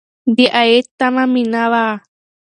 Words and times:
د 0.35 0.37
عاید 0.55 0.85
تمه 0.99 1.23
مې 1.31 1.43
نه 1.53 1.63
وه 1.71 1.85
کړې. 1.93 2.03